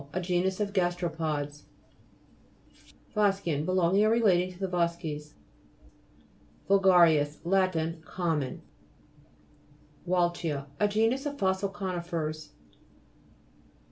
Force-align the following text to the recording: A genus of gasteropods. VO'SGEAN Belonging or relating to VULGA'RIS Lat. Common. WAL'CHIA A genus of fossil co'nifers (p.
A 0.13 0.19
genus 0.19 0.59
of 0.59 0.73
gasteropods. 0.73 1.61
VO'SGEAN 3.15 3.65
Belonging 3.65 4.03
or 4.03 4.09
relating 4.09 4.57
to 4.57 5.27
VULGA'RIS 6.67 7.37
Lat. 7.45 8.01
Common. 8.03 8.63
WAL'CHIA 10.07 10.65
A 10.79 10.87
genus 10.87 11.27
of 11.27 11.37
fossil 11.37 11.69
co'nifers 11.69 12.47
(p. 12.47 12.53